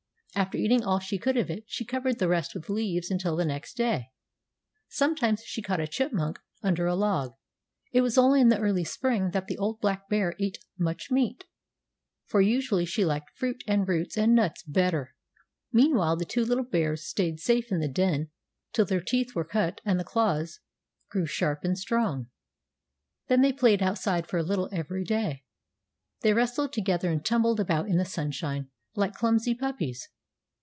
[0.33, 3.43] After eating all she could of it she covered the rest with leaves until the
[3.43, 4.13] next day.
[4.87, 7.33] Sometimes she caught a chipmunk under a log.
[7.91, 11.43] It was only in the early spring that the old black bear ate much meat,
[12.27, 15.15] for usually she liked fruit and roots and nuts better.
[15.73, 18.29] Meanwhile the two little bears stayed safe in the den
[18.71, 20.61] till their teeth were cut and the claws
[21.09, 22.29] grew sharp and strong.
[23.27, 25.43] Then they played outside for a little every day.
[26.21, 30.07] They wrestled together and tumbled about in the sunshine, like clumsy puppies.